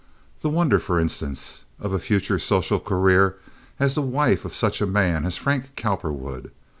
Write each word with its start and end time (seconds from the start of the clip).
The 0.41 0.49
wonder, 0.49 0.79
for 0.79 0.99
instance, 0.99 1.63
of 1.79 1.93
a 1.93 1.99
future 1.99 2.39
social 2.39 2.79
career 2.79 3.35
as 3.79 3.93
the 3.93 4.01
wife 4.01 4.45
of 4.45 4.55
such 4.55 4.81
a 4.81 4.87
man 4.87 5.27
as 5.27 5.37
Frank 5.37 5.75
Cowperwood. 5.75 6.49